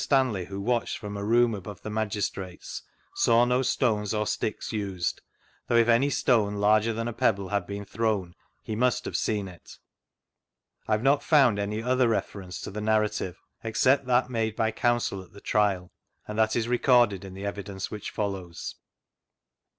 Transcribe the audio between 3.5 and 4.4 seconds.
stones or